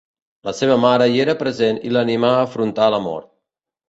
[0.47, 3.29] La seva mare hi era present i l'animà a afrontar la mort.